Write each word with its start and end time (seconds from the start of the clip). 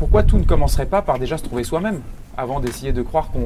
pourquoi 0.00 0.22
tout 0.22 0.38
ne 0.38 0.44
commencerait 0.44 0.86
pas 0.86 1.02
par 1.02 1.18
déjà 1.18 1.36
se 1.36 1.42
trouver 1.42 1.62
soi-même 1.62 2.00
avant 2.34 2.58
d'essayer 2.58 2.90
de 2.90 3.02
croire 3.02 3.30
qu'on 3.30 3.44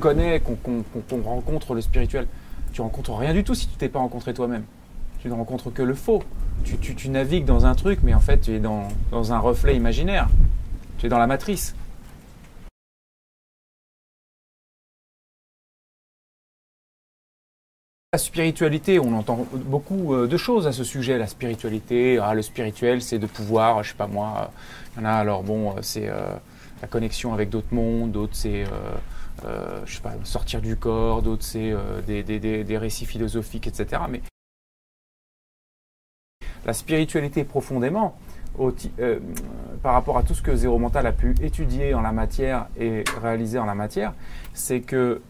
connaît, 0.00 0.40
qu'on 0.40 1.22
rencontre 1.22 1.74
le 1.74 1.82
spirituel? 1.82 2.26
Tu 2.72 2.80
rencontres 2.80 3.14
rien 3.14 3.34
du 3.34 3.44
tout 3.44 3.54
si 3.54 3.68
tu 3.68 3.76
t'es 3.76 3.90
pas 3.90 3.98
rencontré 3.98 4.32
toi-même. 4.32 4.62
Tu 5.18 5.28
ne 5.28 5.34
rencontres 5.34 5.70
que 5.70 5.82
le 5.82 5.92
faux. 5.92 6.22
Tu, 6.64 7.08
navigues 7.10 7.44
dans 7.44 7.66
un 7.66 7.74
truc, 7.74 7.98
mais 8.02 8.14
en 8.14 8.20
fait, 8.20 8.40
tu 8.40 8.54
es 8.54 8.58
dans, 8.58 8.88
dans 9.10 9.34
un 9.34 9.38
reflet 9.38 9.76
imaginaire. 9.76 10.30
Tu 10.96 11.04
es 11.04 11.08
dans 11.10 11.18
la 11.18 11.26
matrice. 11.26 11.74
La 18.12 18.18
spiritualité, 18.18 18.98
on 18.98 19.16
entend 19.16 19.46
beaucoup 19.52 20.14
euh, 20.14 20.26
de 20.26 20.36
choses 20.36 20.66
à 20.66 20.72
ce 20.72 20.82
sujet. 20.82 21.16
La 21.16 21.28
spiritualité, 21.28 22.18
ah, 22.18 22.34
le 22.34 22.42
spirituel, 22.42 23.02
c'est 23.02 23.20
de 23.20 23.26
pouvoir, 23.26 23.84
je 23.84 23.90
sais 23.90 23.96
pas 23.96 24.08
moi, 24.08 24.50
il 24.96 24.98
y 24.98 25.02
en 25.02 25.04
a 25.04 25.12
alors 25.12 25.44
bon, 25.44 25.70
euh, 25.70 25.82
c'est 25.82 26.08
euh, 26.08 26.34
la 26.82 26.88
connexion 26.88 27.32
avec 27.32 27.50
d'autres 27.50 27.72
mondes, 27.72 28.10
d'autres 28.10 28.34
c'est, 28.34 28.64
je 29.44 29.94
sais 29.94 30.00
pas, 30.00 30.14
sortir 30.24 30.60
du 30.60 30.74
corps, 30.74 31.22
d'autres 31.22 31.44
c'est 31.44 31.72
des, 32.04 32.24
des, 32.24 32.78
récits 32.78 33.06
philosophiques, 33.06 33.68
etc. 33.68 34.02
Mais 34.08 34.22
la 36.66 36.72
spiritualité 36.72 37.44
profondément, 37.44 38.18
par 39.82 39.92
rapport 39.92 40.18
à 40.18 40.24
tout 40.24 40.34
ce 40.34 40.42
que 40.42 40.56
Zéro 40.56 40.78
Mental 40.78 41.06
a 41.06 41.12
pu 41.12 41.34
étudier 41.42 41.94
en 41.94 42.00
la 42.00 42.12
matière 42.12 42.66
et 42.78 43.04
réaliser 43.20 43.58
en 43.58 43.66
la 43.66 43.74
matière, 43.74 44.14
c'est 44.52 44.80
que 44.80 45.20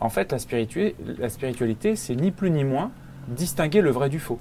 en 0.00 0.08
fait, 0.08 0.32
la 0.32 1.28
spiritualité, 1.28 1.96
c'est 1.96 2.14
ni 2.14 2.30
plus 2.30 2.50
ni 2.50 2.64
moins 2.64 2.90
distinguer 3.28 3.80
le 3.82 3.90
vrai 3.90 4.08
du 4.08 4.18
faux. 4.18 4.38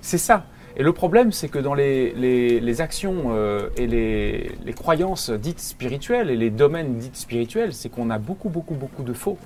C'est 0.00 0.18
ça. 0.18 0.44
Et 0.76 0.82
le 0.82 0.92
problème, 0.92 1.32
c'est 1.32 1.48
que 1.48 1.58
dans 1.58 1.74
les, 1.74 2.80
actions 2.80 3.32
euh, 3.32 3.68
et 3.76 3.86
les, 3.86 4.72
croyances 4.72 5.30
dites 5.30 5.58
spirituelles 5.58 6.30
et 6.30 6.36
les 6.36 6.50
domaines 6.50 6.96
dites 6.96 7.16
spirituels, 7.16 7.74
c'est 7.74 7.88
qu'on 7.88 8.08
a 8.08 8.18
beaucoup, 8.18 8.48
beaucoup, 8.48 8.74
beaucoup 8.74 9.02
de 9.02 9.12
faux. 9.12 9.36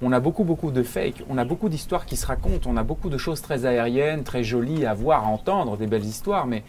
On 0.00 0.12
a 0.12 0.20
beaucoup, 0.20 0.44
beaucoup 0.44 0.70
de 0.70 0.82
fake. 0.82 1.24
On 1.28 1.36
a 1.36 1.44
beaucoup 1.44 1.68
d'histoires 1.68 2.06
qui 2.06 2.16
se 2.16 2.24
racontent. 2.24 2.70
On 2.70 2.76
a 2.76 2.84
beaucoup 2.84 3.10
de 3.10 3.18
choses 3.18 3.42
très 3.42 3.66
aériennes, 3.66 4.22
très 4.22 4.44
jolies 4.44 4.86
à 4.86 4.94
voir, 4.94 5.24
à 5.24 5.26
entendre, 5.26 5.76
des 5.76 5.86
belles 5.86 6.06
histoires. 6.06 6.46
Mais 6.46 6.62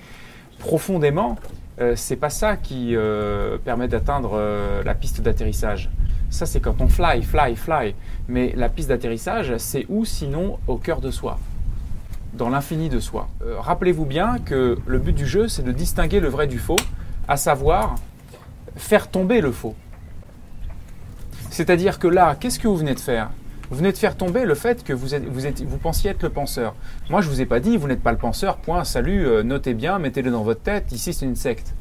profondément, 0.58 1.38
euh, 1.80 1.96
c'est 1.96 2.18
pas 2.18 2.32
ça 2.32 2.58
qui 2.58 2.96
euh, 2.96 3.58
permet 3.64 3.88
d'atteindre 3.88 4.82
la 4.84 4.96
piste 4.96 5.22
d'atterrissage. 5.22 5.90
Ça, 6.32 6.46
c'est 6.46 6.62
quand 6.62 6.80
on 6.82 6.88
fly, 6.88 7.22
fly, 7.22 7.56
fly. 7.56 7.94
Mais 8.28 8.54
la 8.56 8.70
piste 8.70 8.90
d'atterrissage, 8.90 9.56
c'est 9.58 9.86
où 9.90 10.06
sinon 10.06 10.58
au 10.66 10.78
cœur 10.78 11.02
de 11.02 11.12
soi, 11.12 11.38
dans 12.34 12.50
l'infini 12.50 12.90
de 12.90 13.00
soi. 13.00 13.28
Euh, 13.46 13.60
rappelez-vous 13.60 14.06
bien 14.06 14.40
que 14.40 14.78
le 14.88 14.98
but 14.98 15.14
du 15.14 15.28
jeu, 15.28 15.50
c'est 15.50 15.62
de 15.62 15.74
distinguer 15.74 16.22
le 16.22 16.30
vrai 16.30 16.48
du 16.48 16.58
faux, 16.58 16.78
à 17.28 17.36
savoir 17.36 17.96
faire 18.78 19.10
tomber 19.10 19.42
le 19.42 19.52
faux. 19.52 19.76
C'est-à-dire 21.50 22.00
que 22.00 22.08
là, 22.08 22.36
qu'est-ce 22.40 22.60
que 22.60 22.68
vous 22.70 22.78
venez 22.78 22.96
de 22.96 23.00
faire? 23.00 23.30
Vous 23.70 23.78
venez 23.78 23.92
de 23.92 23.98
faire 23.98 24.16
tomber 24.16 24.46
le 24.46 24.56
fait 24.56 24.86
que 24.86 24.94
vous, 24.94 25.78
pensiez 25.78 26.12
être 26.12 26.24
le 26.24 26.30
penseur. 26.30 26.76
Moi, 27.10 27.22
je 27.22 27.28
ne 27.28 27.34
vous 27.34 27.42
ai 27.42 27.46
pas 27.46 27.60
dit, 27.60 27.76
vous 27.76 27.88
n'êtes 27.88 28.02
pas 28.02 28.12
le 28.14 28.18
penseur, 28.18 28.58
point, 28.58 28.86
salut, 28.86 29.28
euh, 29.28 29.44
notez 29.44 29.74
bien, 29.74 30.00
mettez-le 30.00 30.32
dans 30.32 30.44
votre 30.44 30.62
tête, 30.62 30.92
ici 30.94 31.14
c'est 31.14 31.26
une 31.26 31.36
secte. 31.36 31.74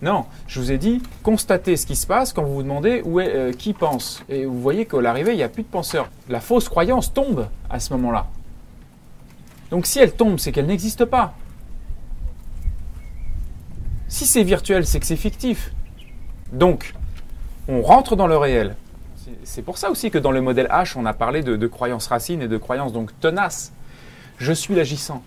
Non, 0.00 0.26
je 0.46 0.60
vous 0.60 0.70
ai 0.70 0.78
dit, 0.78 1.02
constatez 1.22 1.76
ce 1.76 1.84
qui 1.84 1.96
se 1.96 2.06
passe 2.06 2.32
quand 2.32 2.44
vous 2.44 2.54
vous 2.54 2.62
demandez 2.62 3.02
euh, 3.04 3.52
qui 3.52 3.72
pense. 3.72 4.22
Et 4.28 4.44
vous 4.44 4.60
voyez 4.60 4.86
qu'à 4.86 5.00
l'arrivée, 5.00 5.32
il 5.32 5.36
n'y 5.36 5.42
a 5.42 5.48
plus 5.48 5.64
de 5.64 5.68
penseur. 5.68 6.08
La 6.28 6.40
fausse 6.40 6.68
croyance 6.68 7.12
tombe 7.12 7.48
à 7.68 7.80
ce 7.80 7.92
moment-là. 7.94 8.26
Donc 9.70 9.86
si 9.86 9.98
elle 9.98 10.12
tombe, 10.12 10.38
c'est 10.38 10.52
qu'elle 10.52 10.66
n'existe 10.66 11.04
pas. 11.04 11.34
Si 14.06 14.24
c'est 14.24 14.44
virtuel, 14.44 14.86
c'est 14.86 15.00
que 15.00 15.06
c'est 15.06 15.16
fictif. 15.16 15.72
Donc, 16.52 16.94
on 17.66 17.82
rentre 17.82 18.16
dans 18.16 18.26
le 18.26 18.38
réel. 18.38 18.76
C'est 19.44 19.62
pour 19.62 19.76
ça 19.76 19.90
aussi 19.90 20.10
que 20.10 20.16
dans 20.16 20.30
le 20.30 20.40
modèle 20.40 20.68
H, 20.70 20.94
on 20.96 21.04
a 21.04 21.12
parlé 21.12 21.42
de, 21.42 21.56
de 21.56 21.66
croyances 21.66 22.06
racines 22.06 22.40
et 22.40 22.48
de 22.48 22.56
croyances 22.56 22.92
donc 22.92 23.10
tenaces. 23.20 23.72
Je 24.38 24.52
suis 24.52 24.74
l'agissant. 24.74 25.22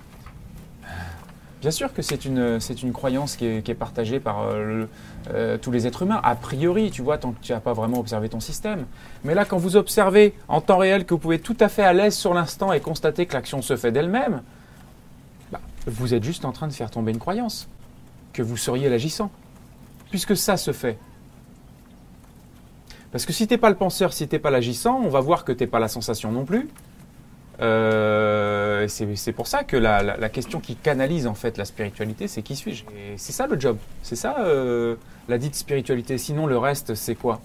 Bien 1.61 1.69
sûr 1.69 1.93
que 1.93 2.01
c'est 2.01 2.25
une, 2.25 2.91
croyance 2.91 3.35
qui 3.35 3.45
est, 3.45 3.73
partagée 3.75 4.19
par 4.19 4.41
euh, 4.41 4.85
euh, 5.29 5.59
tous 5.59 5.69
les 5.69 5.85
êtres 5.85 6.01
humains, 6.01 6.19
a 6.23 6.33
priori, 6.33 6.89
tu 6.89 7.03
vois, 7.03 7.19
tant 7.19 7.33
que 7.33 7.41
tu 7.43 7.51
n'as 7.51 7.59
pas 7.59 7.73
vraiment 7.73 7.99
observé 7.99 8.29
ton 8.29 8.39
système. 8.39 8.87
Mais 9.23 9.35
là, 9.35 9.45
quand 9.45 9.59
vous 9.59 9.75
observez 9.75 10.33
en 10.47 10.59
temps 10.59 10.79
réel 10.79 11.05
que 11.05 11.13
vous 11.13 11.19
pouvez 11.19 11.37
tout 11.37 11.55
à 11.59 11.69
fait 11.69 11.83
à 11.83 11.93
l'aise 11.93 12.15
sur 12.15 12.33
l'instant 12.33 12.73
et 12.73 12.79
constater 12.79 13.27
que 13.27 13.33
l'action 13.33 13.61
se 13.61 13.75
fait 13.75 13.91
d'elle-même, 13.91 14.41
bah, 15.51 15.61
vous 15.85 16.15
êtes 16.15 16.23
juste 16.23 16.45
en 16.45 16.51
train 16.51 16.67
de 16.67 16.73
faire 16.73 16.89
tomber 16.89 17.11
une 17.11 17.19
croyance, 17.19 17.69
que 18.33 18.41
vous 18.41 18.57
seriez 18.57 18.89
l'agissant, 18.89 19.29
puisque 20.09 20.35
ça 20.35 20.57
se 20.57 20.71
fait. 20.71 20.97
Parce 23.11 23.27
que 23.27 23.33
si 23.33 23.45
tu 23.45 23.53
n'es 23.53 23.59
pas 23.59 23.69
le 23.69 23.75
penseur, 23.75 24.13
si 24.13 24.27
tu 24.27 24.33
n'es 24.33 24.39
pas 24.39 24.49
l'agissant, 24.49 24.99
on 25.03 25.09
va 25.09 25.19
voir 25.19 25.45
que 25.45 25.51
tu 25.51 25.63
n'es 25.63 25.67
pas 25.67 25.79
la 25.79 25.89
sensation 25.89 26.31
non 26.31 26.43
plus, 26.43 26.69
euh, 27.61 28.50
c'est 28.87 29.33
pour 29.33 29.47
ça 29.47 29.63
que 29.63 29.77
la, 29.77 30.29
question 30.29 30.59
qui 30.59 30.75
canalise 30.75 31.27
en 31.27 31.33
fait 31.33 31.57
la 31.57 31.65
spiritualité, 31.65 32.27
c'est 32.27 32.41
qui 32.41 32.55
suis-je? 32.55 32.83
C'est 33.17 33.31
ça 33.31 33.47
le 33.47 33.59
job, 33.59 33.77
c'est 34.03 34.15
ça 34.15 34.35
euh, 34.39 34.95
la 35.29 35.37
dite 35.37 35.55
spiritualité. 35.55 36.17
Sinon, 36.17 36.45
le 36.45 36.57
reste, 36.57 36.95
c'est 36.95 37.15
quoi? 37.15 37.41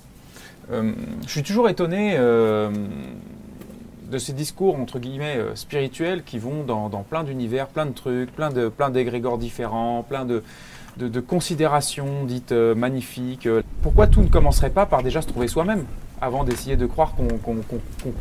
Euh, 0.71 0.93
Je 1.27 1.31
suis 1.31 1.43
toujours 1.43 1.69
étonné 1.69 2.17
de 2.19 4.19
ces 4.19 4.33
discours 4.33 4.79
entre 4.79 4.99
guillemets 4.99 5.39
spirituels 5.55 6.23
qui 6.23 6.39
vont 6.39 6.65
dans, 6.65 6.89
plein 7.03 7.25
d'univers, 7.25 7.67
plein 7.67 7.87
de 7.87 7.93
trucs, 7.93 8.35
plein 8.35 8.51
de 8.51 8.69
plein 8.69 8.91
d'égrégores 8.91 9.39
différents, 9.39 10.03
plein 10.03 10.25
de 10.25 11.21
considérations 11.21 12.25
dites 12.25 12.53
magnifiques. 12.53 13.49
Pourquoi 13.83 14.07
tout 14.07 14.23
ne 14.23 14.29
commencerait 14.29 14.71
pas 14.71 14.87
par 14.87 15.03
déjà 15.03 15.23
se 15.23 15.29
trouver 15.29 15.49
soi-même 15.49 15.85
avant 16.21 16.45
d'essayer 16.45 16.77
de 16.77 16.87
croire 16.87 17.15
qu'on 17.15 17.29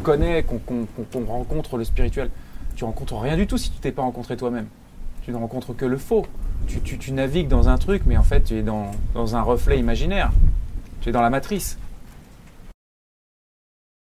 connaît, 0.03 0.43
qu'on 0.43 1.25
rencontre 1.25 1.77
le 1.77 1.83
spirituel? 1.83 2.29
Tu 2.75 2.83
rencontres 2.83 3.17
rien 3.17 3.37
du 3.37 3.47
tout 3.47 3.57
si 3.57 3.71
tu 3.71 3.79
t'es 3.79 3.91
pas 3.91 4.01
rencontré 4.01 4.35
toi-même. 4.37 4.67
Tu 5.21 5.31
ne 5.31 5.37
rencontres 5.37 5.75
que 5.75 5.85
le 5.85 5.97
faux. 5.97 6.25
Tu, 6.67 6.79
tu, 6.81 7.11
navigues 7.11 7.47
dans 7.47 7.69
un 7.69 7.77
truc, 7.77 8.03
mais 8.05 8.17
en 8.17 8.23
fait, 8.23 8.43
tu 8.43 8.55
es 8.55 8.63
dans, 8.63 8.91
dans 9.13 9.35
un 9.35 9.41
reflet 9.41 9.79
imaginaire. 9.79 10.31
Tu 11.01 11.09
es 11.09 11.11
dans 11.11 11.21
la 11.21 11.29
matrice. 11.29 11.77